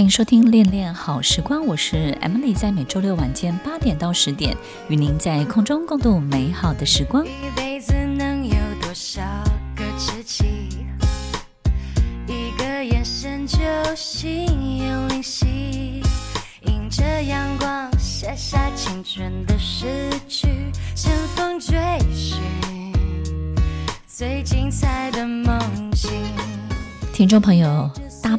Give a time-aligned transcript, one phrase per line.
[0.00, 4.56] 欢迎收听《恋恋好时光》，我是 Emily，在每周六晚间八点到十点，
[4.88, 7.22] 与您在空中共度美好的时光。
[7.26, 9.20] 一辈子能有多少
[9.76, 10.46] 个知己？
[12.26, 13.58] 一个眼神就
[13.94, 16.02] 心有灵犀，
[16.64, 20.48] 迎着阳光写下青春的诗句，
[20.94, 21.76] 乘风追
[22.10, 22.40] 寻
[24.06, 25.60] 最精彩的梦
[25.92, 26.10] 境。
[27.12, 27.90] 听众朋友。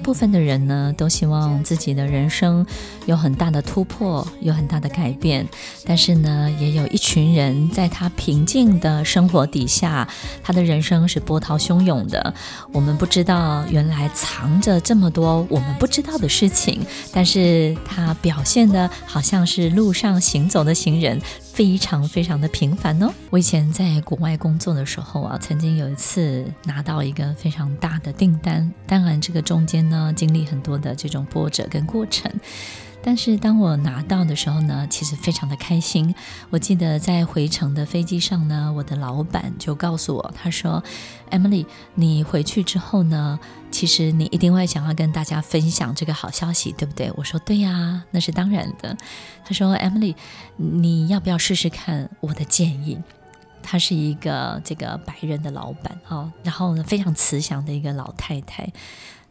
[0.01, 2.65] 部分的人呢，都希望自己的人生
[3.05, 5.47] 有很大的突破，有很大的改变。
[5.91, 10.07] 但是呢，也有一群人在他平静的生活底下，
[10.41, 12.33] 他的人生是波涛汹涌的。
[12.71, 16.79] 我们不知道，原来藏着这么多我们不知道的事情，
[17.11, 21.19] 但是他表现的好像是路上行走的行人。
[21.51, 23.11] 非常非常的平凡哦。
[23.29, 28.71] 我以前在国外工作的时候啊，曾经有一次拿到一个非常大的订单。
[28.87, 32.31] 当然，这个中间呢，经历很多的这种波折跟过程。
[33.03, 36.13] 但是当我拿到的时候呢，其实非常的开心。
[36.49, 40.83] 我记得在回程的飞机上呢，我的老板就告诉我，他说
[41.31, 43.39] ：“Emily，你回去之后呢，
[43.71, 48.95] 其实你一定会想要跟大家分享这个好消息，对不对？”我说：“对呀，那是当然的。”
[49.43, 50.15] 他说：“Emily，
[50.57, 52.99] 你要不要试试看我的建议？”
[53.63, 58.71] 他是一个这个白人的老板哦，然后呢，非常慈祥的一个老太太，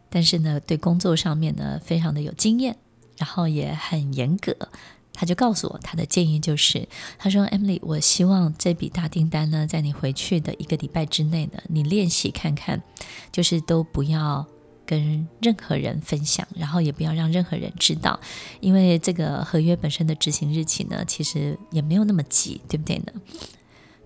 [0.09, 2.75] 但是呢，对工作上面呢，非常的有经验。
[3.21, 4.57] 然后也很严格，
[5.13, 6.87] 他就告诉我他的建议就是，
[7.19, 12.81] 他说：“Emily，我希望这笔大订单呢，在你回去的一个礼拜之内呢，你练习看看，
[13.31, 14.43] 就是都不要
[14.87, 18.19] 跟任何人分享，然后也不要让任何人知道，
[18.59, 23.13] 因为这个合约本身的执行日期呢，其实也没有那么急，对不对呢？”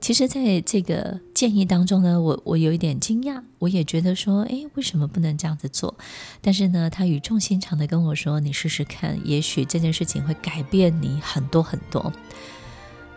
[0.06, 5.95] 其实，在这个建议当中呢，我我有一点惊讶，我也觉得说，哎，为什么不能这样子做？
[6.44, 12.14] 但是呢，他语重心长地跟我说：“你试试看，也许这件事情会改变你很多很多。”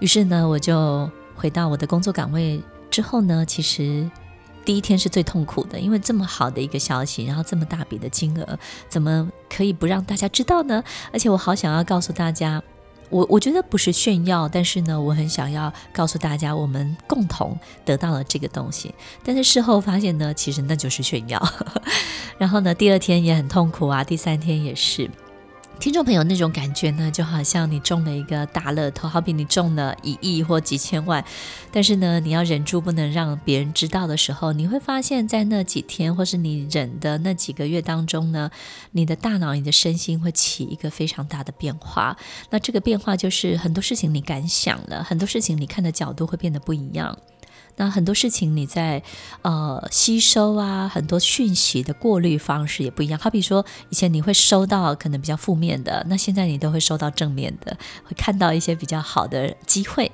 [0.01, 2.59] 于是呢，我就回到我的工作岗位
[2.91, 4.11] 之后呢，其实
[4.65, 10.83] 第一天是最痛苦的，因为这么好的一个消息，然后这么大笔的金额，怎么可以不让大家知道呢？
[11.13, 12.63] 而且我好想要告诉大家。
[13.11, 18.95] 我我觉得不是炫耀，但是呢，我很想要告诉大家，我们共同得到了这个东西。
[19.25, 21.43] 但是事后发现呢，其实那就是炫耀。
[22.39, 25.11] 然后呢，第二天也很痛苦啊，第三天也是。
[25.81, 31.25] 听众朋友，那种感觉呢，就好像你中了一个大乐透，好比你中了一亿或几千万，
[31.71, 38.51] 但是呢，你要忍住不能让别人知道的时候，你会发现在那几天或是你忍的那几个月当中呢，
[38.91, 42.17] 你的大脑、你的身心会起一个非常大的变化。
[42.51, 47.17] 那这个变化就是很多事情你敢想了，很多事情你看的角度会变得不一样。
[47.79, 49.03] 那很多事情你在
[49.41, 53.19] 呃吸收啊，很多讯息的过滤方式也不一样。
[53.19, 57.75] 好比说，以前你会收到可能比较负面的，那现在你都会收到正面的，
[58.05, 60.13] 会看到一些比较好的机会。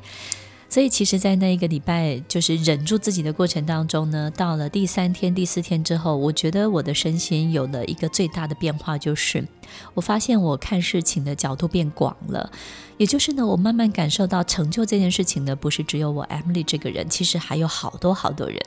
[0.69, 9.47] 所以，其实，在那一个礼拜，就是忍住自己的过程当中呢，到了第三天、第四天之后，我觉得我的身心有了一个最大的变化，就是
[9.95, 12.51] 我发现我看事情的角度变广了。
[12.97, 18.59] 也就是呢，我慢慢感受到成就这件事情呢，不是只有我 Emily 这个人，其实还有好多好多人。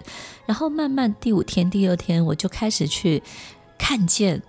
[0.45, 3.21] 然后慢慢第五天、第六天，我就开始去
[3.77, 4.41] 看见。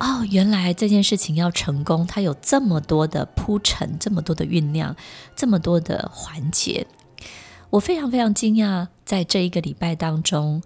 [0.00, 4.96] 哦，原来这件事情要成功，它有这么多的铺陈，这么多的酝酿，
[5.36, 6.86] 这么多的环节。
[7.68, 10.62] 我非常非常惊讶，在这一个礼拜当中，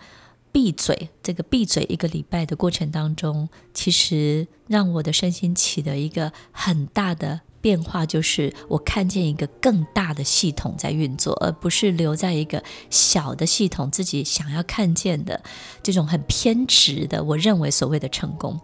[0.53, 15.43] 闭嘴这个闭嘴一个礼拜的过程当中，其实让我的身心起了一个很大的变化，就是我看见一个更大的系统在运作，而不是留在一个小的系统自己想要看见的
[15.83, 18.61] 这种很偏执的，我认为所谓的成功。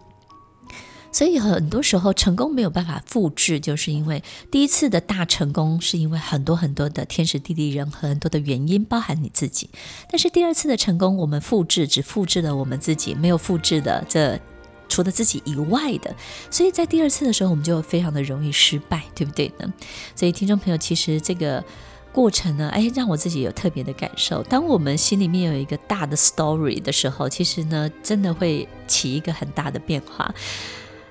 [1.13, 9.69] 所以很多时候成功没有办法复制，就是因为第一次的大成功是因为很多很多的天时地利人和很多的原因，包含你自己。
[10.11, 14.41] 但是第二次的成功，我们复制只复制了我们自己，没有复制的这
[14.89, 16.15] 除了自己以外的。
[16.51, 19.73] 所以在第二次的时候，我们就非常的容易失败，对不对呢？
[20.15, 21.65] 所以听众朋友，其实这个
[22.13, 24.43] 过程呢，哎，让我自己有特别的感受。
[24.45, 30.33] 当我们心里面有一个大的 story 的时候，其实呢，真的会起一个很大的变化。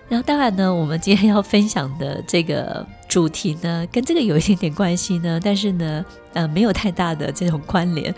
[0.10, 6.04] 然后当然呢，我们今天要分享的这个主题呢，跟这个有一点点关系呢，但是呢，
[6.34, 8.14] 呃，没有太大的这种关联。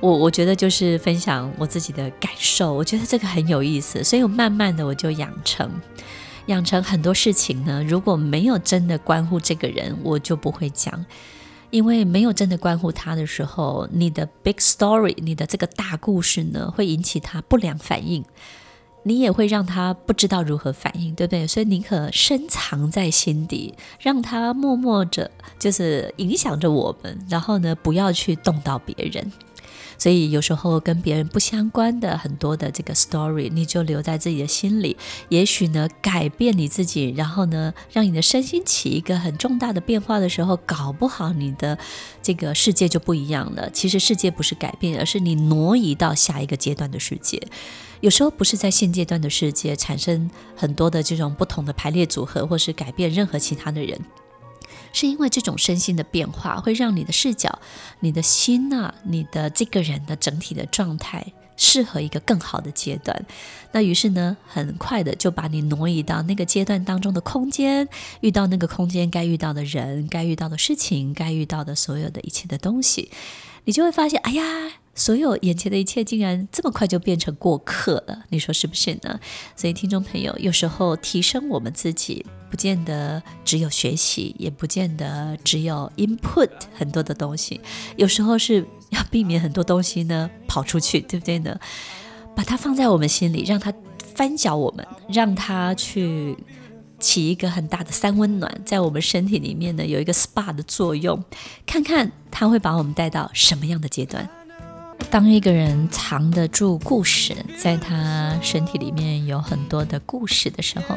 [0.00, 5.70] 我我觉得就是分享我自己的感受，我觉得这个很有意思，所以我慢慢的我就养成，
[6.46, 11.06] 养成很多事情呢，如果没有真的关乎这个人，我就不会讲，
[11.70, 18.22] 因为没有真的关乎他的时候，你的 big story，你的这个大故事呢，会引起他不良反应。
[19.04, 21.46] 你也会让他不知道如何反应，对不对？
[21.46, 29.32] 所以宁可深藏在心底，让他默默着，就是影响着我们，然后呢，不要去动到别人。
[30.02, 34.96] 所以有时候跟别人不相关的很多的这个 story，你就留在自己的心里，
[35.28, 41.78] 也许呢，改变你自己，然后呢，让你的身心起一个很重大的变化的时候，搞不好你的
[42.20, 43.70] 这个世界就不一样了。
[43.70, 47.40] 其实世界不是改变，而是你挪移到下一个阶段的世界。
[48.00, 54.00] 有时候不是在现阶段的世界产生很多的这种不同的排列组合，或是改变任何其他的人。
[54.92, 57.58] 是因为这种身心的变化，会让你的视角、
[58.00, 63.24] 你的心呐、啊、你的这个人的整体的状态，适合一个更好的阶段。
[63.72, 67.88] 那于是呢，很快的就把你挪移到那个阶段当中的空间，
[68.20, 73.10] 遇到那个空间该遇到的人、该遇到的事情、该遇到的所有的一切的东西，
[73.64, 74.72] 你就会发现，哎呀。
[74.94, 79.18] 所有眼前的一切竟然这么快就变成过客了，你说是不是呢？
[79.56, 87.60] 所以听众朋友，有时候提升我们自己，不见得只有学习，也不见得只有 input 很多的东西，
[87.96, 91.58] 有时候是要避免很多东西呢跑出去，对不对呢？
[92.36, 93.72] 把它放在我们心里，让它
[94.14, 96.36] 翻搅我们，让它去
[96.98, 101.24] 起一个很大的三温暖，在我们身体里面呢有一个 SPA 的作用，
[101.66, 104.28] 看看它会把我们带到什么样的阶段。
[105.12, 110.96] 当一个人藏得住故事，在他身体里面有很多的故事的时候，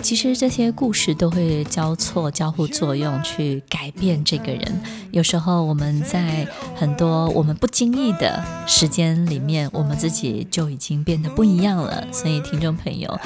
[0.00, 4.80] 其实这些故事都会交错、交互作用，去改变这个人。
[5.10, 12.06] 有时候我们在很多我们不经意的时间里面，我们自己就已经变得不一样了。
[12.12, 13.18] 所以，听众朋友，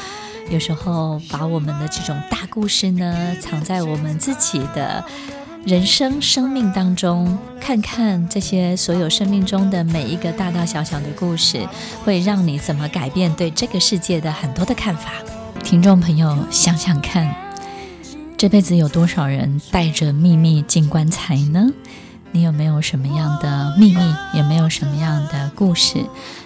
[0.51, 5.05] 有时候把我们的这种大故事呢，藏在我们自己的。
[5.67, 11.67] 人生生命当中，看看这些所有生命中的每一个大大小小的故事，
[12.05, 15.13] 会让你怎么改变对这个世界的很多的看法。
[15.63, 17.35] 听众朋友，想想看，
[18.37, 21.71] 这辈子有多少人带着秘密进棺材呢？
[22.33, 24.03] 你有没有什么样的秘密？
[24.35, 26.05] 有没有什么样的故事？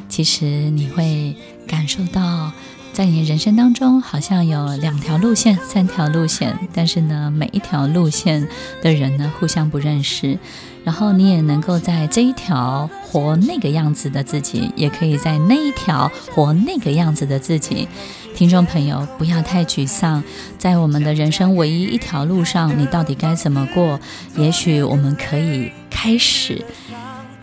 [0.08, 1.34] 其实你会
[1.66, 2.52] 感受到。
[2.98, 8.48] 在你人生当中，好像有两条路线、三条路线，但是呢，每一条路线
[8.82, 10.36] 的人呢，互相不认识。
[10.82, 17.86] 然后你也能够在这一条活那个样子的自己，也可以在那一条活那个样子的自己。
[18.34, 20.20] 听众朋友，不要太沮丧，
[20.58, 24.00] 在我们的人生唯一一条路上，你到底该怎么过？
[24.36, 26.64] 也许我们可以开始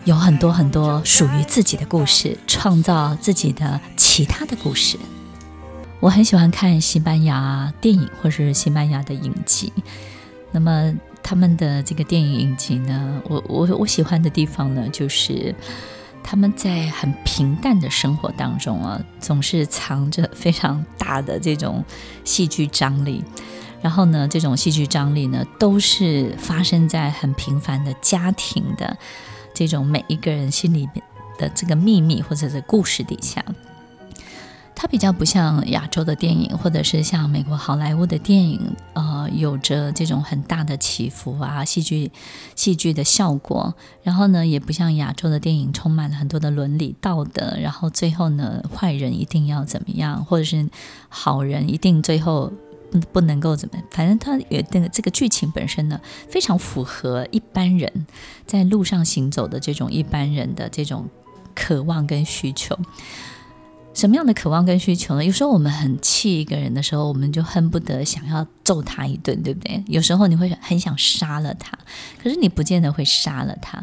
[0.04, 4.98] 有很多很多属于自己的故事，创造自己的其他的故事。
[5.98, 9.72] 我很喜欢看西班牙电影或是西班牙的影集，
[10.52, 15.54] 那么他们的这个电影影集呢，我我我喜欢的地方呢，就是
[16.22, 21.82] 他们在很平淡的生活当中啊，总是藏着非常大的这种
[22.24, 23.24] 戏剧张力，
[23.80, 28.96] 然后呢，这种戏剧张力呢，都是发生在很平凡的家庭的
[29.54, 31.02] 这种每一个人心里面
[31.38, 33.42] 的这个秘密或者是故事底下。
[34.78, 38.60] 它比较不像亚洲的电影，或者是像美国好莱坞的电影，
[38.92, 42.12] 呃，有着这种很大的起伏啊，戏剧
[42.54, 43.74] 戏剧的效果。
[44.02, 47.56] 然后呢，也不像亚洲的电影，充满了很多的伦理道德。
[47.58, 50.68] 然后最后呢，坏人一定要怎么样，或者是
[51.08, 52.52] 好人一定最后
[53.12, 53.84] 不能够怎么样。
[53.90, 58.06] 反正它也那个这个剧情本身呢，非常符合一般人
[58.46, 61.08] 在路上行走的这种一般人的这种
[61.54, 62.78] 渴望跟需求。
[63.96, 65.24] 什么样的渴望跟需求呢？
[65.24, 69.82] 有时候我们很气一个人的时候，我们就恨不得想要揍他一顿，对不对？
[69.86, 71.72] 有时候你会很想杀了他，
[72.22, 73.82] 可是你不见得会杀了他。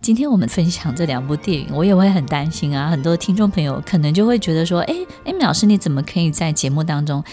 [0.00, 2.88] 今天我们分享这两部电影，我也会很担心啊。
[2.88, 7.24] 很多听众朋友可能就会觉得说：“哎，艾米老师，你怎么可以在节目当中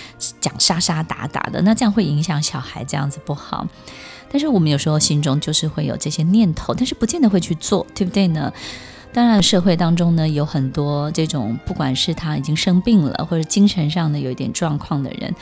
[0.42, 1.62] 讲杀杀打打的？
[1.62, 3.68] 那这样会影响小孩，这样子不好。”
[4.32, 8.52] 但是我们有时候心中就是会有这些念头，但是不见得会去做，对不对呢？
[9.16, 15.34] 当然，社会当中呢，有很多这种，不管是他已经生病了，或者精神上的有一点状况的人，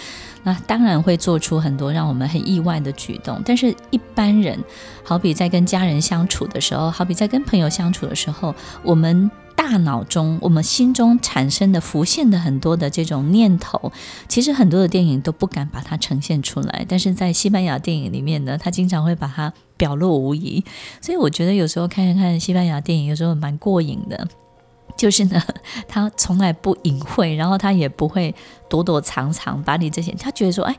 [0.43, 3.41] 那当然会做出很多让我们很意外的举动。
[3.43, 4.63] 但是，一般人，
[5.03, 8.53] 好比在跟家人相处的时候，好比在跟朋友相处的时候，
[8.83, 9.31] 我们。
[9.55, 13.91] 大脑中，我们心中产生的、浮现的很多的这种念头，
[14.27, 16.85] 其实很多的电影都不敢把它呈现出来。
[16.87, 20.63] 但是在西班牙电影里面呢，他经常会把它表露无遗。
[21.01, 24.27] 所以我觉得有时候看一看西班牙电影，有时候蛮过瘾的。
[24.97, 25.41] 就是呢，
[25.87, 28.33] 他从来不隐晦，然后他也不会
[28.69, 30.77] 躲躲藏藏，把你这些，他觉得说，哎。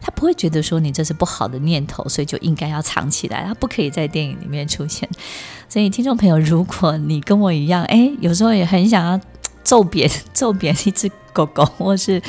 [0.00, 5.08] 他不会觉得说你这是不好的念头，所以就应该要藏起来，他不可以在电影里面出现。
[5.68, 9.20] 所以听众朋友，如果你跟我一样，哎，有时候也很想要
[9.62, 12.20] 揍扁 揍扁一只狗狗，或是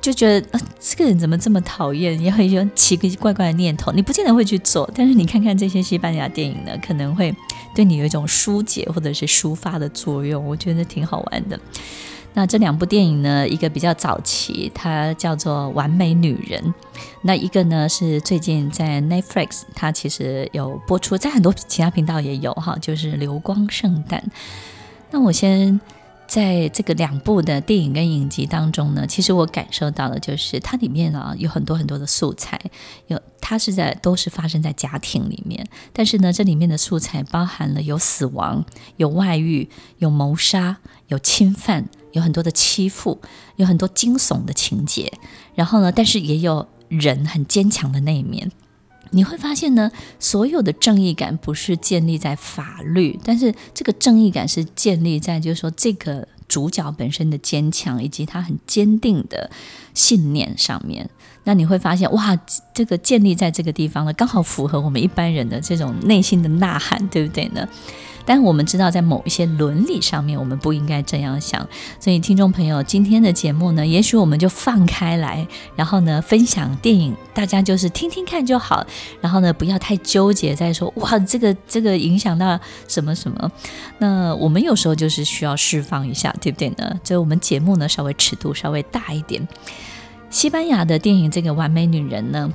[0.00, 3.90] 就觉得啊，这个人怎么这么讨厌，也会有奇奇怪怪的念头。
[3.92, 7.34] 你不见得会去做，但是你看看这些西班牙电影呢，可能会
[7.74, 11.58] 对你有一种疏解或者是抒发的作用，我觉得挺好玩的。
[12.32, 16.62] 那这两部电影呢，一个比较早期，它叫做《完美女人》；
[17.22, 24.22] 那一个呢是最近在 Netflix，它其实有播出，在很多其他频道也有哈，就是《流光圣诞》。
[25.10, 25.80] 那我先
[26.28, 32.60] 在这个两部的电影跟影集当中呢，其实我感受到的就是它里面啊有很多很多的素材，
[33.08, 38.64] 有它是在都是发生在家庭里面，但是呢，这里面的素材包含了有死亡、
[38.96, 40.76] 有外遇、有谋杀、
[41.08, 41.88] 有侵犯。
[42.12, 43.20] 有很多的欺负，
[43.54, 45.12] 有很多惊悚的情节，
[45.54, 48.50] 然后呢，但是也有人很坚强的那一面。
[49.10, 59.48] 你会发现呢，所有的正义感不是建立在法律，但是这个正义感是建立在就是说这个主角本身的坚强以及他很坚定的
[59.94, 61.08] 信念上面。
[61.44, 62.38] 那你会发现，哇，
[62.72, 67.66] 这个建立在这个地方呢，刚好符合我们一般人的这种内心的呐喊，对不对呢？
[68.26, 71.66] 但我们知道，在某一些伦理上面，我们不应该这样想。
[71.98, 75.44] 所以，听众朋友，今天的节目呢，也许我们就放开来，
[75.74, 78.86] 然后呢，分享电影，大家就是听听看就好。
[79.20, 83.50] 然后呢，不要太纠结在说，哇，这个这个影响到什么什么。
[83.98, 87.00] 那我们有时候就是需要释放一下，对不对呢？
[87.02, 89.48] 就我们节目呢，稍微尺度稍微大一点。
[90.30, 92.50] 西班牙的电影这个《完美女人》呢，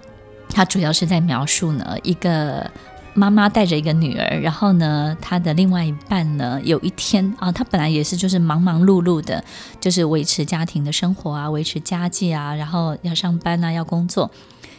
[0.50, 2.70] 它主要是在描述呢一个。
[3.18, 9.42] 妈妈带着一个女儿，然后呢，她的另外一半呢，有一天啊，她本来也是就是忙忙碌碌的，
[9.80, 14.30] 就是维持家庭的生活啊，维持家计啊，然后要上班啊，要工作，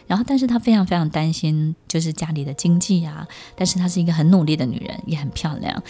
[0.07, 5.83] 然后但是她非常非常担心，就是家里的经济啊，但是她是一个很努力的女人，也很漂亮。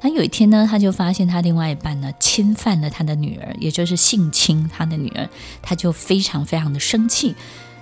[0.00, 5.28] 她有一天呢，她就发现她另外一半呢侵犯了她的女儿，也就是性侵她的女儿，
[5.60, 7.34] 她就非常非常的生气，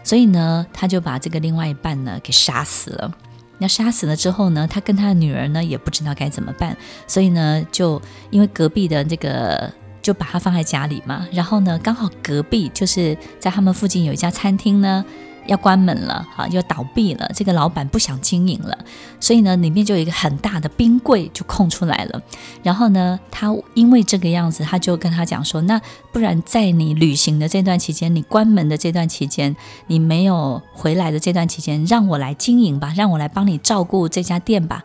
[0.02, 3.14] 所以呢，她就把这个另外一半呢给杀死了。
[3.58, 15.04] 那杀死了之后呢，他跟他的女儿呢也不知道该怎么办，所以呢，就因为隔壁的这个就把他放在家里嘛，然后呢，刚好隔壁就是在他们附近有一家餐厅呢。
[15.46, 17.30] 要关门了，哈，要倒闭了。
[17.34, 18.78] 这个老板不想经营了，
[19.18, 22.22] 所以呢，里面就有一个很大的冰柜就空出来了。
[22.62, 25.80] 然后呢，他因为这个样子，他就跟他讲说：“那
[26.12, 29.56] 不然在你旅行的这段期间，你关门的这段期间，
[29.88, 34.82] 你没有回来的这段期间，让我来经营吧，让我来帮你照顾这家店吧。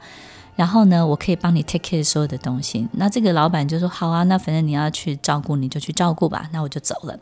[0.55, 6.49] 然后呢，我可以帮你 take care 所有的东西。”那这个老板就说：“好啊，那反正你要去照顾，你就去照顾吧。
[6.51, 7.17] 那我就走了。”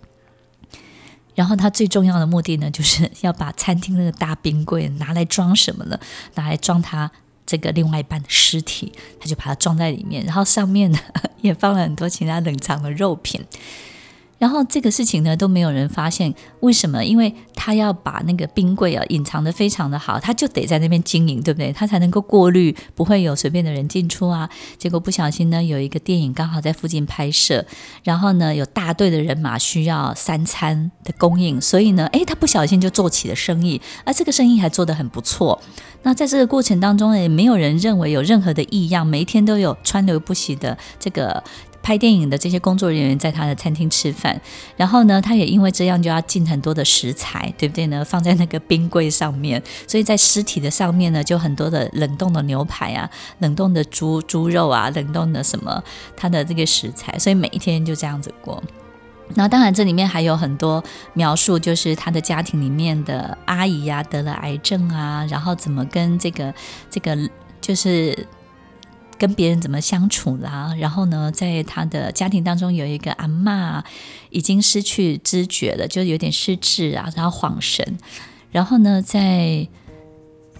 [1.36, 6.00] 然后他最重要的目的呢，就是要把餐厅那个大冰柜拿来装什么呢？
[6.36, 7.12] 拿来装他
[7.46, 10.98] 这个另外一半的尸体，他就把它装在里面，然后上面呢
[11.42, 13.46] 也放了很多其他冷藏的肉品。
[14.38, 17.04] 然后这个事情呢都没有人发现，为什么？
[17.04, 21.72] 因为他要把那个冰柜啊隐藏得非常的好，他就得在那边经营，对不对？
[21.72, 24.50] 他才能够过滤，不会有随便的人进出啊。
[24.77, 27.65] 结果不小心呢，有一个电影刚好在附近拍摄，
[28.04, 35.62] 然后呢有大队的人马需要三餐的供应，所以呢，诶，他不小心就做起了生意，而这个生意还做得很不错。
[36.04, 41.42] 那在这个过程当中也没有人认为有任何的异样，每一天都有川流不息的这个。
[41.86, 44.42] 拍电影的这些工作人员在他的餐厅吃饭，
[44.75, 48.04] 然后呢，他也因为这样就要进很多的食材，对不对呢？
[48.04, 55.84] 放在那个冰柜上面，所以在尸体的上面呢，就很多的冷冻的牛排啊，冷冻的猪猪肉啊，冷冻的什么，
[56.18, 58.63] 他的这个食材，所以每一天就这样子过。
[59.36, 66.51] 那当然，这里面还有很多描述，就是他的家庭里面的阿姨呀、啊、得了癌症啊，然后怎么跟这个
[66.89, 67.15] 这个
[67.62, 68.27] 就是。
[69.17, 70.75] 跟别人怎么相处啦？
[70.79, 73.84] 然后呢，在他的家庭当中有一个阿嬷
[74.29, 77.98] 已经失去知觉了，就有点失智啊，然后恍神。
[78.51, 79.67] 然后呢，在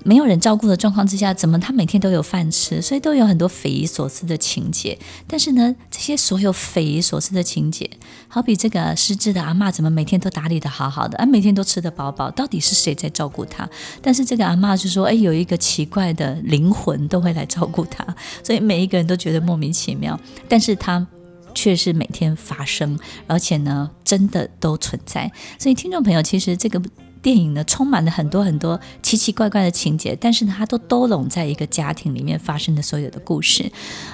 [0.08, 2.80] 没有人照顾的状况之下，怎么他每天都有饭吃？
[2.80, 4.96] 所以都有很多匪夷所思的情节。
[5.28, 7.90] 但是呢，这些所有匪夷所思的情节，
[8.28, 13.68] 好比这个失智的阿嬷，怎么每天都打理得好好的，啊，每天都吃得饱饱，到底是谁在照顾他？
[14.00, 18.06] 但是这个阿嬷就说，哎，有一个奇怪的灵魂都会来照顾他，
[18.44, 20.20] 所以每一个人都觉得莫名其妙。
[20.48, 21.08] 但是他
[21.56, 25.32] 却是每天发生，而且呢，真的都存在。
[25.58, 26.80] 所以听众朋友，其实这个。
[27.26, 33.72] 电影呢，充满了很多很多奇奇怪怪的情节，但是呢，它都兜拢在一个家庭里面发生的所有的故事。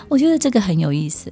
[0.08, 1.30] 我觉得这个很有意思。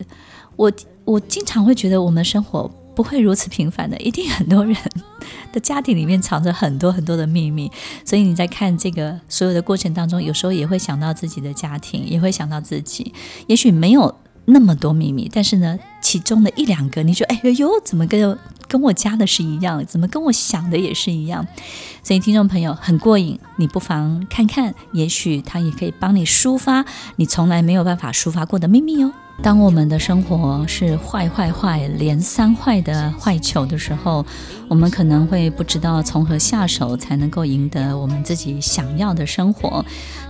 [0.57, 0.69] 我
[1.05, 4.75] 我经常会觉得，我们生活不会如此平凡的，一定很多人
[5.53, 7.71] 的家庭里面藏着很多很多的秘密。
[8.03, 13.13] 所以你在看这个所有的过程当中，有时候也会想到自己的家庭，也会想到自己。
[13.47, 18.37] 也许没有那么多秘密，但是呢，其中的一两个，你说，哎呦，怎么跟
[18.69, 19.83] 跟我家的是一样？
[19.85, 21.45] 怎么跟我想的也是一样？
[22.03, 26.85] 所以听众朋友很过瘾，你不妨看看，也许他也可以帮你抒发
[27.17, 29.11] 你从来没有办法抒发过的秘密哦。
[29.41, 34.25] 当我们的生活是坏坏坏连三坏的坏球的时候，
[34.67, 39.83] 我们可能会不知道从何下手才能够赢得我们自己想要的生活。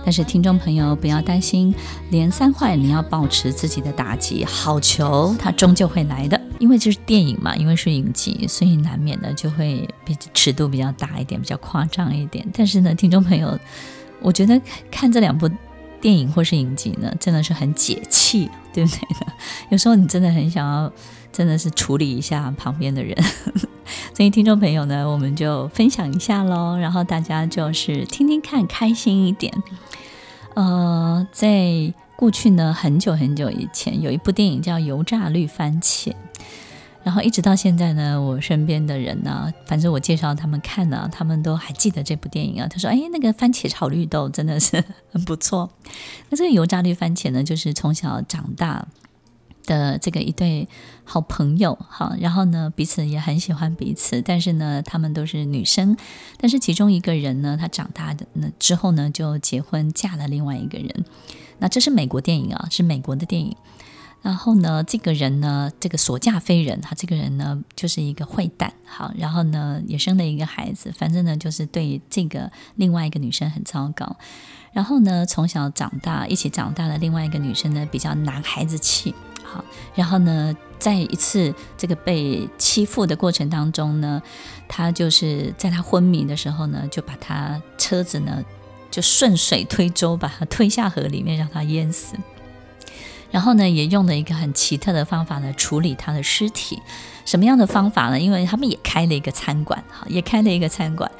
[0.04, 1.74] 但是听众朋友不要担心，
[2.10, 6.40] 连三坏你要保持自己的打击，好球它终究会来的。
[6.60, 12.46] 因为这是电影嘛，因为是影集，所以难免的就会比尺度比较大一点，比较夸张一点。
[12.54, 13.58] 但是呢，听众朋友，
[14.20, 14.60] 我觉得
[14.92, 15.50] 看这两部。
[16.02, 19.00] 电影或是影集呢，真的是很解气，对不对？
[19.68, 20.90] 有时候你真的很想要，
[21.30, 23.14] 真的是处理一下旁边的人。
[24.16, 29.52] 所以听众朋友呢，我们就分享一下喽，然后大家就是听听看，开心一点。
[30.54, 36.08] 呃，在过去呢，很久很久以前，有一部电影叫《油炸绿番茄》。
[37.02, 42.68] 然后一直到现在呢，我身边的人呢，反正我介绍他们看呢，他们都还记得这部电影啊。
[42.68, 45.70] 他说：“哎，那个番茄炒绿豆真的是很不错。
[46.28, 48.86] ”那这个油炸绿番茄呢，就是从小长大
[49.64, 50.68] 的这个一对
[51.04, 55.96] 好朋友，哈，然后呢，彼此也很喜欢彼此，但是呢，他们都是女生，
[56.36, 61.04] 但是其中一个人呢，他长大的那之后呢，就结婚嫁了另外一个人。
[61.58, 63.56] 那这是美国电影啊，是美国的电影。
[64.22, 68.72] 然后呢，这个人呢，这个所嫁非人，他这个人呢，就是一个坏蛋。
[68.84, 74.16] 好，然后呢，也生了一个孩子，反正呢，就是对这个另外一个女生很糟糕。
[74.72, 79.14] 然后呢，从小长大一起长大的另外一个女生呢，比较男孩子气。
[79.42, 84.22] 好，然后呢，在一次这个被欺负的过程当中呢，
[84.68, 88.44] 他就是在他昏迷的时候呢，就把他车子呢，
[88.90, 92.14] 就顺水推舟，把他推下河里面，让他淹死。
[93.30, 96.80] 然后呢，也用了一个很奇特的方法呢，处理他的尸体。
[97.24, 98.18] 什么样的方法呢？
[98.18, 101.10] 因为他们也开了一个餐馆，哈，也开了一个餐馆。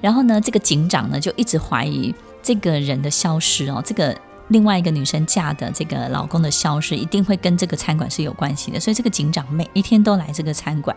[0.00, 4.16] 然后呢，这个警长呢就一直怀疑这个人的消失哦，这个
[4.48, 8.80] 另外一个女生嫁的这个老公的消失，一定会跟这个餐馆是有关系的。
[8.80, 10.96] 所以这个警长每一天都来这个餐馆，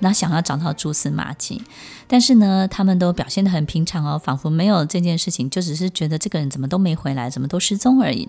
[0.00, 1.62] 然后想要找到蛛丝马迹。
[2.08, 8.28] 但是呢，他们都表现得很平常哦，仿佛没有这件事情，就只是觉得这个人怎么都没回来，怎么都失踪而已。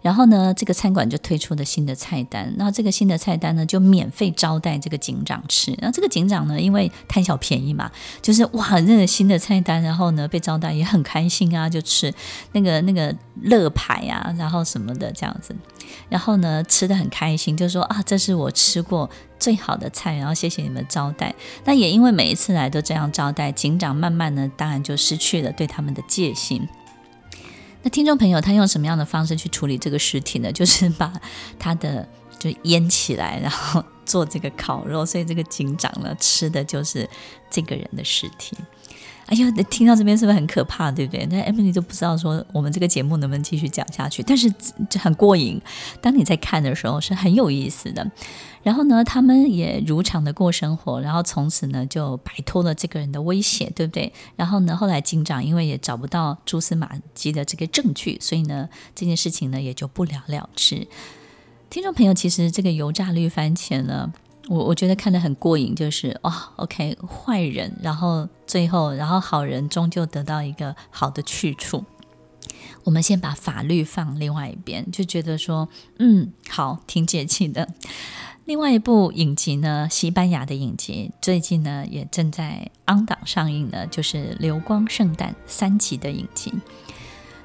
[0.00, 2.50] 然后呢，这个餐馆就推出了新的菜单。
[2.56, 5.76] 那这个新的菜单呢，就免费招待这个警长吃。
[5.82, 7.90] 那这个警长呢，因为贪小便宜嘛，
[8.22, 12.12] 就是哇，那个新的菜单，然后呢被招待也很开心啊，就吃
[12.52, 15.54] 那个那个乐牌呀，然后什么的这样子。
[16.08, 19.08] 然后呢，吃得很开心，就说啊，这是我吃过
[19.38, 21.34] 最好的菜，然后谢谢你们招待。
[21.64, 26.68] 那也因为每一次来都这样招待，警长慢慢呢，当然就失去了对他们的戒心。
[27.82, 30.50] 那听众朋友，他用什么样的方式去处理这个尸体呢？
[30.52, 31.12] 就是把
[31.58, 32.06] 他的
[32.38, 37.08] 就腌起来，然后做这个烤肉，所以这个警长呢，吃的就是
[37.50, 38.56] 这个人的尸体。
[39.30, 41.24] 哎呀，听到这边是不是很可怕，对不对？
[41.26, 44.52] 那 Emily 都不知道说我们这个节目能不能继续讲下去，但是
[44.90, 45.60] 这很过瘾。
[46.00, 48.10] 当你在看的时候是很有意思的。
[48.64, 54.12] 然后呢，他们也如常的过生活，然后从此呢就摆脱了这个人的威胁，对不对？
[54.34, 60.88] 然后呢，后来警长因为也找不到蛛丝马迹的这个证据，所以呢这件事情呢也就不了了之。
[61.70, 64.12] 听众朋友，其实这个油炸绿番茄呢。
[64.48, 71.84] 我我觉得看得很过瘾，就是哦，OK，坏人，然后最后，然后好人终究得到一个好的去处。
[72.82, 75.68] 我们先把法律放另外一边，就觉得说，
[76.00, 77.68] 嗯，好，挺解气的。
[78.46, 86.52] 另外一部影集呢，西班牙的影集，最近呢也正在 on 档上映呢，就是《流光圣诞》三集的影集。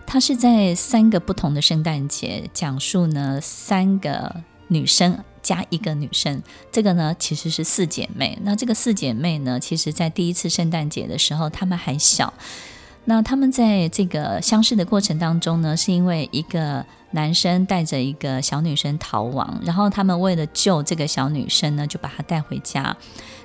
[0.07, 4.37] 它是在三个不同的圣诞节，讲述呢三个
[4.69, 5.23] 女生。
[5.45, 8.35] 加一个女生，这个呢其实是四姐妹。
[8.41, 12.33] 那这个四姐妹呢，其实在第一次圣诞节的时候，她们还小。
[13.05, 22.97] 那她们在这个相识的过程当中呢，是因为一个男生带着一个小女生逃亡，然后他们为了救这个小女生呢，就把她带回家。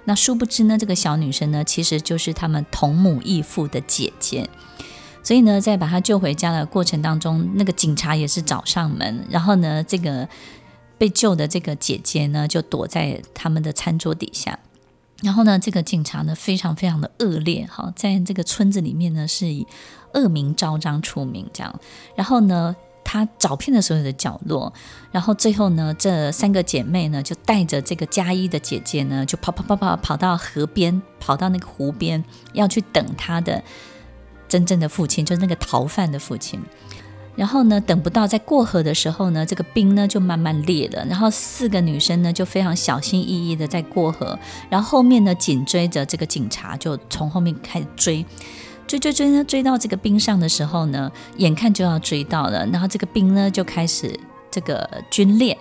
[0.07, 4.49] 那殊不知呢，这个小女生呢，其实就是他们同母异父的姐姐。
[5.23, 10.27] 所以呢，在把她救回家的过程当中，那个警察也是找上门，然后呢，这个。
[11.01, 14.59] 被救的这个姐姐呢，就躲在他们的餐桌底下。
[15.23, 19.67] 然后呢，这个警察呢，非常非常的恶劣，哈，在这个村子里面呢，是以
[20.13, 21.81] 恶名昭彰出名，这样。
[22.15, 24.71] 然后呢，他找遍了所有的角落，
[25.11, 33.65] 然后最后呢，这三个姐妹呢，就带着这个加一的姐姐呢，就跑跑跑跑跑到河边，跑到那个湖边，要去等他的
[34.49, 36.61] 真正的父亲，就是那个逃犯的父亲。
[37.37, 41.05] 然后呢，等不到在过河的时候呢，这个冰呢就慢慢裂了。
[41.07, 44.38] 然后四个女生呢就非常小心翼翼的在过河，
[44.69, 48.27] 然后后面呢紧追着这个警察，就从后面开始追，
[48.87, 54.19] 追追追呢，追到这个冰上的时候呢，眼看就要追到了，然后这个冰呢就开始
[54.51, 55.57] 这个皲裂，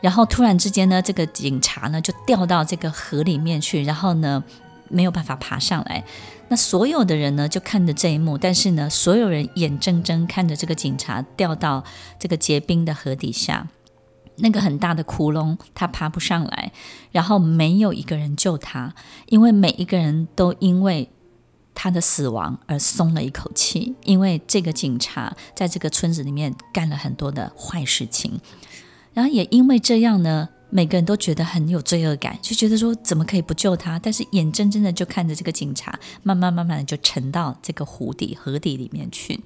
[0.00, 4.42] 然后突然之间呢，这个警察呢就掉到这个河里面去，然后呢
[4.88, 6.04] 没有办法爬上来。
[6.48, 11.82] 那所有的人呢，就看着这一幕，但是呢，所有人眼睁睁看着这个警察掉到
[12.18, 13.68] 这个结冰的河底下，
[14.36, 16.70] 那个很大的窟窿，他爬不上来，
[17.10, 18.94] 然后没有一个人救他，
[19.26, 21.10] 因为每一个人都因为
[21.74, 28.40] 他的死亡而松了一口气，因为这个警察在这个村子里面干了很多的坏事情，
[29.12, 30.50] 然后也因为这样呢。
[30.68, 33.98] 每个人都觉得很有罪恶感，就觉得说怎么可以不救他？
[33.98, 39.40] 但是眼睁睁的就看着这个警察慢慢慢慢的就沉到这个湖底河底里面去。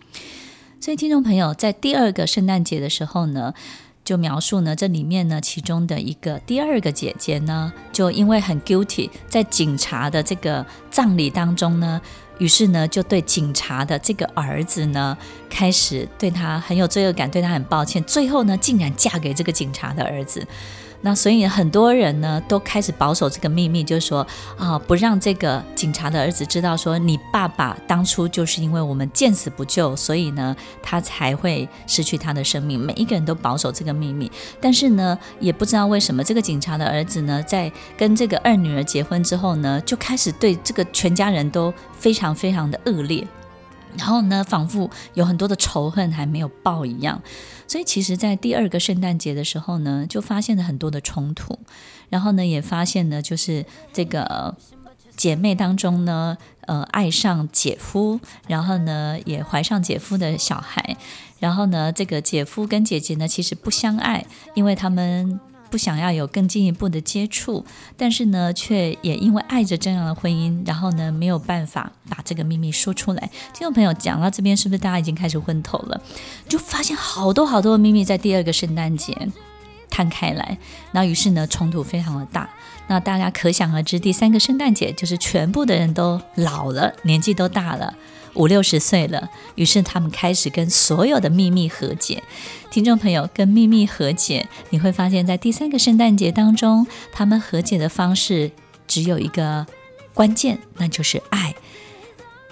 [0.81, 3.53] 所以听众朋友，在第二个圣诞节的时候呢，
[4.03, 12.01] 就描述呢这里面呢其中的一个第二个姐姐呢，就因为很 guilty，在警察的这个葬礼当中呢，
[12.39, 15.17] 于是呢就对警察的这个儿子呢
[15.51, 20.47] 开始对他很有罪恶感，对他很抱歉，最后呢竟然嫁给这个警察的儿子。
[21.03, 24.27] 那所以很多人呢都开始保守这个秘密，就是说
[24.59, 32.79] 啊，不让这个警察的儿子知道，说你爸爸当初就是因为我们见死不救，所以呢他才会失去他的生命。
[32.79, 43.27] 每一个人都保守这个秘密，但是呢也不知道为什么这个警察的儿子呢在跟这个二女儿结婚之后呢，就开始对这个全家人都非常非常的恶劣。
[43.97, 47.21] 然后呢，仿佛有很多的仇恨还没有报一样，
[47.71, 51.57] 所以其实，在第二个圣诞节的时候呢，就发现了很多的冲突，
[52.09, 54.57] 然后呢，也发现呢，就是这个
[55.17, 60.97] 姐妹当中呢，呃，爱上姐夫，然后呢，也怀上姐夫的小孩，
[61.39, 65.39] 然后呢，这个姐夫跟姐姐呢，其实不相爱，因为他们。
[65.71, 67.65] 不想要有更进一步的接触，
[67.97, 73.31] 但是呢，却也因为爱着这样的婚姻，然后呢，没有办法把这个秘密说出来。
[73.55, 76.01] 听众朋友讲到这边，是不是大家已经开始昏头了？
[76.49, 79.17] 就发现好多好多的秘密在第二个圣诞节
[79.89, 80.59] 摊开来，
[80.93, 82.51] 那于是呢，冲突非常的大。
[82.89, 87.95] 那大家可想而知，第三个圣诞节就是全部的人都老了，年纪都大了。
[88.35, 92.23] 五六十岁了，于是他们开始跟所有的秘密和解。
[92.71, 98.51] 听众朋友，跟秘密和解，你会发现在第三个圣诞节当中，他们和解的方式
[98.87, 99.67] 只有一个
[100.15, 101.55] 关键，那就是爱。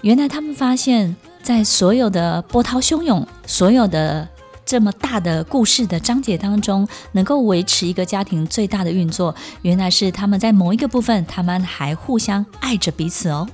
[0.01, 4.27] 原来他们发现，在所有的波涛汹涌、所有的
[4.65, 13.47] 这么大的故事的章节当中，能够维持一个家庭最大的运作，原来是他们在某一个部分，他们还互相爱着彼此哦。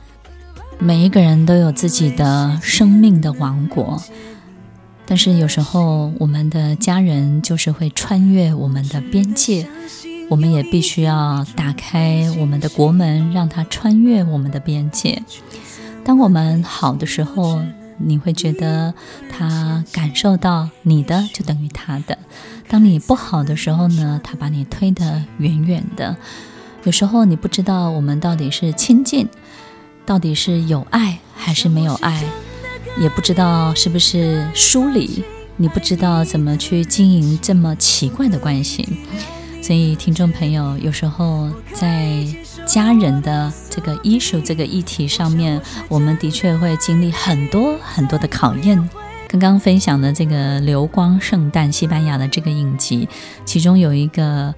[0.80, 4.02] 每一个人都有自己的生命的王国，
[5.06, 9.68] 但是有时候我们的家人就是会穿越我们的边界，
[10.30, 15.24] 我们也必须要打开我们的国门，让他穿越我们的边界。
[16.04, 17.62] 当我们好的时候，
[17.98, 18.94] 你会觉得
[19.32, 22.16] 他感受到你的就等于他的；
[22.68, 26.16] 当你不好的时候呢，他把你推得远远的。
[26.84, 29.28] 有时候你不知道我们到底是亲近。
[30.06, 32.24] 到底是有爱还是没有爱，
[33.00, 35.24] 也不知道是不是疏离，
[35.58, 38.88] 你不知道怎么去经营这么奇怪的关系。
[39.62, 42.24] 所以，听众朋友，有时候在
[42.68, 48.78] 家人的这个 issue 这个议题上面，我们的确会经历很多很多的考验。
[49.28, 53.10] 刚刚分享的这个《流光圣诞》西班牙的这个影集，
[53.44, 54.54] 其中有一个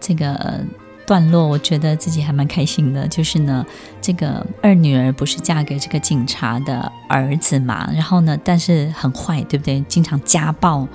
[0.00, 0.60] 这个。
[1.06, 3.64] 段落，我觉得自己还蛮开心的，就是呢，
[4.00, 9.80] 这个二女儿不是嫁给这个警察的儿子嘛，然后呢，但是很坏，对不对？
[9.82, 10.86] 经常家暴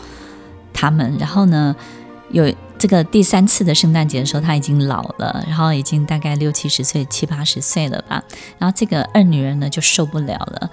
[0.74, 1.76] 他们，然后呢，
[2.32, 8.24] 有这个第三次的圣诞节的时候，他已经老了，然后已经大概六七十岁、七八十岁了吧，
[8.58, 10.70] 然后这个二女儿呢就受不了了，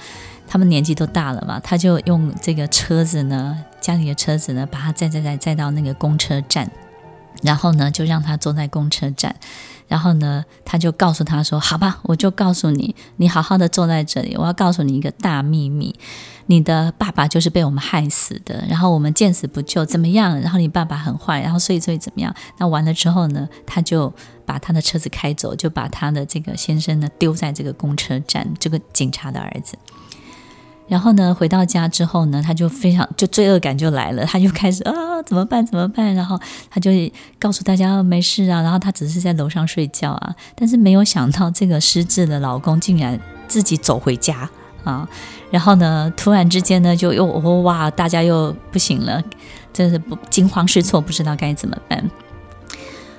[0.48, 6.70] 他们年纪都大了嘛，他就用这个车子呢，家里的车子呢，把他载载载载到那个公车站。
[7.42, 9.34] 然后呢，就让他坐在公车站，
[9.88, 15.94] 然后呢，他就告诉他说：“好吧，我就告诉你，你好好的坐在这里，我要告诉你一个大秘密，
[16.46, 20.40] 你的爸爸就是被我们害死的，然后我们见死不救，怎么样？
[20.40, 22.34] 然后你爸爸很坏，然后所以所以怎么样？
[22.58, 24.12] 那完了之后呢，他就
[24.44, 29.76] 把他的车子开走，就把他的这个先生呢丢在这个公车站，这个警察的儿子。”
[30.88, 34.92] 然后呢，回到家之后呢，他就非常就罪恶感就来了，他就开始啊，
[35.24, 35.64] 怎么办？
[35.66, 36.14] 怎么办？
[36.14, 36.38] 然后
[36.70, 36.90] 他就
[37.38, 43.18] 告诉大家没事啊，然后他只是在楼上睡觉啊，但是没有想到这个失智的老公竟然
[43.48, 44.48] 自己走回家
[44.84, 45.08] 啊，
[45.50, 47.24] 然后呢，突然之间呢，就又
[47.62, 49.20] 哇，大家又不行了，
[49.72, 52.10] 真是不惊慌失措，不知道该怎么办。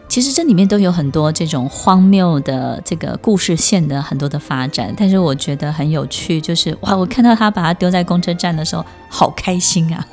[0.10, 10.08] 其实这里面都有很多这种荒谬的这个故事线的很多的发展，但是我觉得很有趣，就是哇，我看到他把他丢在公车站的时候，好开心啊！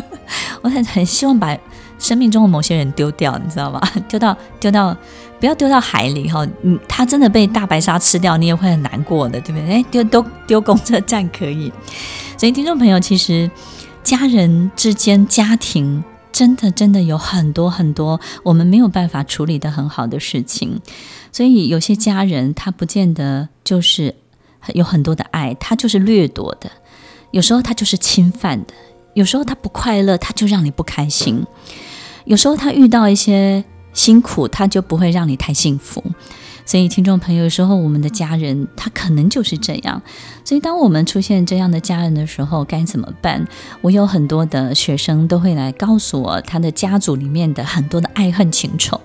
[0.62, 1.56] 我很很希望把
[1.98, 3.80] 生命中的某些人丢掉，你知道吗？
[4.08, 4.96] 丢到丢到，
[5.38, 9.74] 不要丢到海里哈，嗯，他真的被大白鲨吃掉，你也会很难过的，对不对？
[9.74, 11.70] 哎，丢都丢公车站可以，
[12.38, 13.50] 所以听众朋友，其实
[14.02, 16.02] 家人之间、家庭。
[16.34, 20.80] 真的，真的有很多很多我们没有办法处理得很好的事情，
[21.30, 24.16] 所以有些家人他不见得就是
[24.72, 26.68] 有很多的爱，他就是掠夺的，
[27.30, 28.74] 有时候他就是侵犯的，
[29.14, 31.46] 有时候他不快乐，他就让你不开心，
[32.24, 36.02] 有时候他遇到一些辛苦，他就不会让你太幸福。
[36.66, 40.00] 所以，听众朋友，有时候我们的家人他可能就是这样。
[40.44, 43.46] 所以，当我们出现这样的家人的时候，该怎么办？
[43.82, 49.00] 我有很多的学生都会来告诉我他的家族里面的很多的爱恨情仇。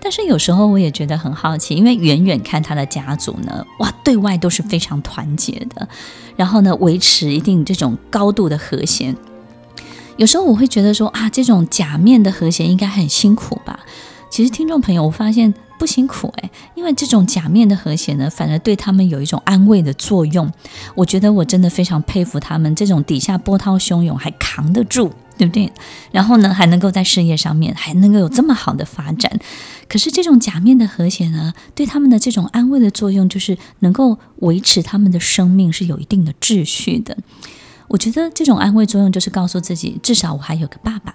[0.00, 5.88] 但是有时候我也觉得很好奇，因为远远看他的家族呢，哇，对外都是非常团结的，
[6.36, 9.14] 然后呢，维持一定这种高度的和谐。
[10.18, 13.80] 有时候我会觉得说啊，这种假面的和谐应该很辛苦吧？
[14.38, 15.52] 其实，听众朋友，我发现。
[15.80, 20.52] 不辛苦诶，因为这种假面的和谐呢，反而对他们有一种安慰的作用。
[20.96, 25.72] 我觉得我真的非常佩服他们，这种底下波涛汹涌还扛得住， 对不对？
[26.10, 29.30] 然后呢，还能够在事业上面还能够有这么好的发展。
[29.88, 37.16] 可是这种假面的和谐呢，对他们的这种安慰的作用，就是能够维持他们的生命是有一定的秩序的。
[37.86, 41.14] 我觉得这种安慰作用，就是告诉自己，至少我还有个爸爸，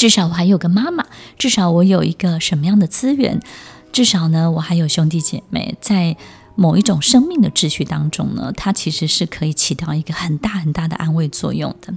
[0.00, 1.04] 至少我还有个妈妈，
[1.36, 3.38] 至少我有一个什么样的资源。
[3.92, 6.16] 至少呢，我还有兄弟姐妹，在
[6.54, 11.92] 某一种生命的秩序当中呢，它其实是可以起到一个很大很大的安慰作用的。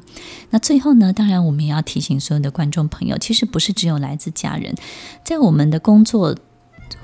[0.49, 4.75] 那最后呢，当然我们也要提醒所有的观众朋友，其实不是只有来自家人，
[5.23, 6.35] 在我们的工作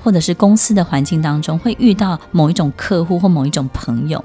[0.03, 4.21] 或者是公司的环境当中，会遇到某一种客户或某一种朋友，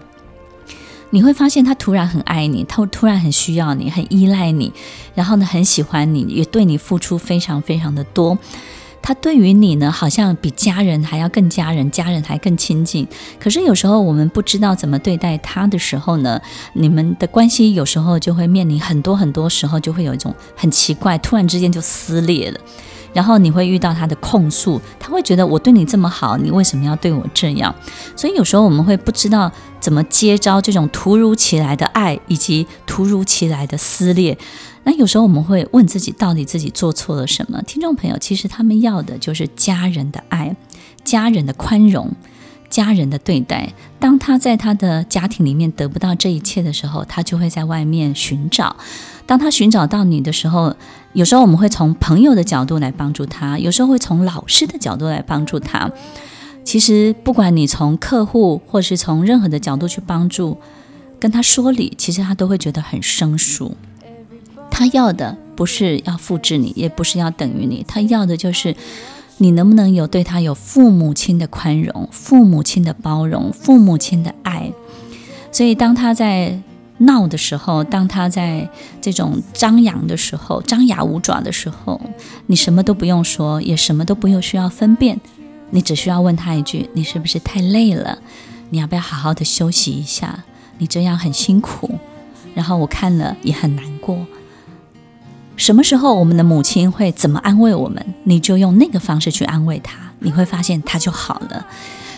[1.14, 4.72] 你会发现他突然很爱你，他突然很需要你，很依赖你，
[5.14, 8.36] 然后呢，很喜欢你，也对你付出非常非常的多。
[9.00, 13.06] 他对于你呢，好像比家人还要更家人，家人还更亲近。
[13.38, 16.40] 可是有时候我们不知道怎么对待他的时候呢，
[16.72, 22.58] 你们的关系有时候就会面临很多很多时候就会有一种很奇怪，突然之间就撕裂了。
[23.14, 27.74] 然后你会遇到他的控诉，他会觉得我对你这么好，你为什么要对我这样？
[28.14, 29.50] 所以有时候我们会不知道
[29.80, 34.36] 怎么接招这种突如其来的爱以及突如其来的撕裂。
[34.82, 37.62] 那有时候我们会问自己，到底自己做错了什么？
[37.62, 40.54] 听众朋友，其实他们要的就是家人的爱、
[41.04, 42.12] 家人的宽容、
[42.74, 43.72] 家人的对待。
[44.00, 48.74] 当他在他的家庭里面得不到这一切的时候，他就会在外面寻找。
[49.26, 50.74] 当他寻找到你的时候，
[51.12, 55.88] 有时候我们会从朋友的角度来帮助他，有时候会从老师的角度来帮助他。
[56.64, 60.58] 其实，不管你从客户或是从任何的角度去帮助，
[61.20, 63.76] 跟他说理，其实他都会觉得很生疏。
[64.68, 68.74] 他要的不是要复制你，也不是要等于你，他要的就是
[69.38, 74.72] 你能不能有对他有父母亲的宽容、父母亲的包容、父母亲的爱。
[75.50, 76.60] 所以，当他在
[76.98, 78.68] 闹的时候，当他在
[79.00, 82.00] 这种张扬的时候、张牙舞爪的时候，
[82.46, 85.20] 你什么都不用说，也什么都不用需要分辨，
[85.70, 88.18] 你只需要问他一句：“你是不是太累了？
[88.70, 90.44] 你要不要好好的休息一下？
[90.78, 91.98] 你这样很辛苦。”
[92.54, 94.16] 然后我看了也很难过。
[95.56, 101.66] 什么时候我们的母亲会怎么安慰我们，你就用那个方式去安慰她，你会发现她就好了。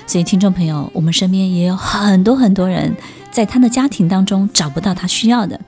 [0.07, 2.95] 所以，听众朋友，我们身边也有很多很多人，
[3.31, 5.61] 在他的家庭当中找不到他需要的，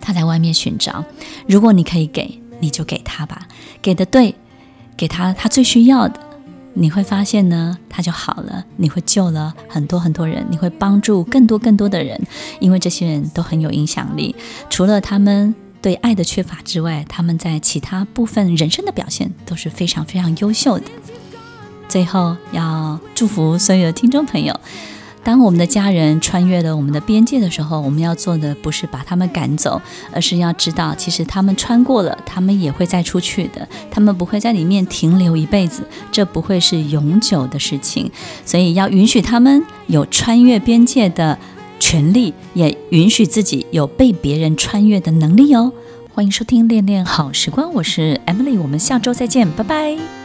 [0.00, 1.02] 他在外面寻找。
[1.48, 3.48] 如果你可以给，你就给他吧，
[3.80, 4.34] 给的对，
[4.96, 6.20] 给他他最需要的，
[6.74, 8.64] 你会发现呢，他就好了。
[8.76, 12.20] 你会救了很多很多人，你会帮助更多更多的人，
[12.60, 14.36] 因为这些人都很有影响力。
[14.68, 15.54] 除了他们。
[15.82, 20.84] 对爱的缺乏之外，他们在其他部分人生的表现都是非常非常优秀的。
[21.88, 24.60] 最后要祝福所有的听众朋友，
[25.24, 29.80] 当我们的家人穿越了我们的边界的时候，我们要做的不是把他们赶走，
[30.12, 38.10] 而是要知道，其实他们穿过了，他们也会再出去的，他们不会在里面停留一辈子，这不会是永久的事情。
[38.44, 41.38] 所以要允许他们有穿越边界的。
[41.90, 45.72] 权利也允许自己有被别人穿越的能力哦。
[46.14, 50.19] 欢迎收听《恋恋好时光》，我是 Emily，我们下周再见，拜拜。